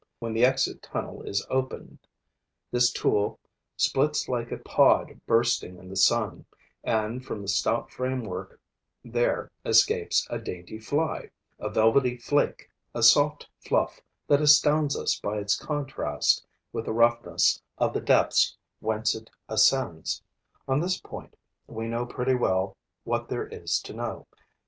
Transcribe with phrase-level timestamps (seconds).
[0.17, 1.99] When the exit tunnel is opened,
[2.71, 3.39] this tool
[3.77, 6.47] splits like a pod bursting in the sun;
[6.83, 8.59] and from the stout framework
[9.05, 11.29] there escapes a dainty fly,
[11.59, 17.61] a velvety flake, a soft fluff that astounds us by its contrast with the roughness
[17.77, 20.23] of the depths whence it ascends.
[20.67, 21.35] On this point,
[21.67, 24.25] we know pretty well what there is to know.